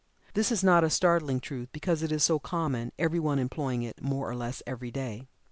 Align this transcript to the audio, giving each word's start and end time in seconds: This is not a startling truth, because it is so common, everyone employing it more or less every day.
This 0.33 0.51
is 0.51 0.63
not 0.63 0.83
a 0.83 0.89
startling 0.89 1.39
truth, 1.39 1.69
because 1.71 2.01
it 2.01 2.11
is 2.11 2.23
so 2.23 2.39
common, 2.39 2.91
everyone 2.97 3.37
employing 3.37 3.83
it 3.83 4.01
more 4.01 4.27
or 4.27 4.35
less 4.35 4.63
every 4.65 4.89
day. 4.89 5.27